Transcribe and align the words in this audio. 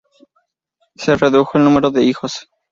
Se 0.95 1.15
redujo 1.15 1.59
el 1.59 1.63
número 1.63 1.91
de 1.91 2.01
hijos. 2.01 2.49